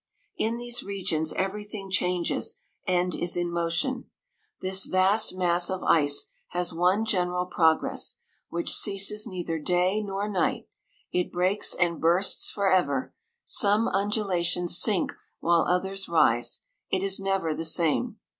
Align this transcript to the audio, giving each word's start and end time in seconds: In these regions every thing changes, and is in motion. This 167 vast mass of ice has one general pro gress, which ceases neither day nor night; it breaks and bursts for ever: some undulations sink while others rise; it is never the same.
In 0.35 0.57
these 0.57 0.81
regions 0.81 1.31
every 1.33 1.63
thing 1.63 1.91
changes, 1.91 2.57
and 2.87 3.13
is 3.13 3.37
in 3.37 3.51
motion. 3.51 4.09
This 4.59 4.87
167 4.87 4.91
vast 5.29 5.35
mass 5.37 5.69
of 5.69 5.83
ice 5.83 6.25
has 6.47 6.73
one 6.73 7.05
general 7.05 7.45
pro 7.45 7.75
gress, 7.75 8.15
which 8.49 8.73
ceases 8.73 9.27
neither 9.27 9.59
day 9.59 10.01
nor 10.01 10.27
night; 10.27 10.67
it 11.11 11.31
breaks 11.31 11.75
and 11.75 12.01
bursts 12.01 12.49
for 12.49 12.67
ever: 12.67 13.13
some 13.45 13.87
undulations 13.89 14.75
sink 14.81 15.13
while 15.39 15.67
others 15.69 16.09
rise; 16.09 16.61
it 16.89 17.03
is 17.03 17.19
never 17.19 17.53
the 17.53 17.63
same. 17.63 18.17